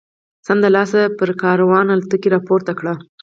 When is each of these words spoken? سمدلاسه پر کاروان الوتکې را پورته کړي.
سمدلاسه 0.47 1.01
پر 1.17 1.29
کاروان 1.41 1.85
الوتکې 1.93 2.29
را 2.33 2.39
پورته 2.47 2.73
کړي. 2.79 2.93